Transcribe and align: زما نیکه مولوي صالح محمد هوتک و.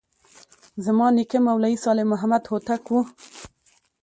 زما 0.85 1.07
نیکه 1.15 1.39
مولوي 1.45 1.75
صالح 1.85 2.05
محمد 2.11 2.43
هوتک 2.49 2.83
و. 2.89 2.95